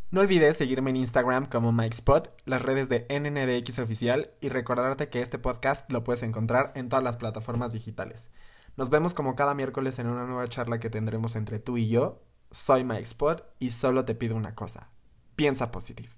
No 0.09 0.21
olvides 0.21 0.55
seguirme 0.55 0.91
en 0.91 0.95
Instagram 0.97 1.47
como 1.47 1.73
MikeSpot, 1.73 2.33
las 2.45 2.61
redes 2.61 2.87
de 2.87 3.05
NNDX 3.09 3.79
Oficial 3.79 4.31
y 4.39 4.47
recordarte 4.47 5.09
que 5.09 5.21
este 5.21 5.37
podcast 5.37 5.91
lo 5.91 6.05
puedes 6.05 6.23
encontrar 6.23 6.71
en 6.75 6.87
todas 6.87 7.03
las 7.03 7.17
plataformas 7.17 7.73
digitales. 7.73 8.29
Nos 8.77 8.89
vemos 8.89 9.13
como 9.13 9.35
cada 9.35 9.53
miércoles 9.53 9.99
en 9.99 10.07
una 10.07 10.25
nueva 10.25 10.47
charla 10.47 10.79
que 10.79 10.89
tendremos 10.89 11.35
entre 11.35 11.59
tú 11.59 11.77
y 11.77 11.89
yo. 11.89 12.23
Soy 12.51 12.85
MikeSpot 12.85 13.43
y 13.59 13.71
solo 13.71 14.05
te 14.05 14.15
pido 14.15 14.37
una 14.37 14.55
cosa. 14.55 14.91
Piensa 15.35 15.71
positivo. 15.71 16.13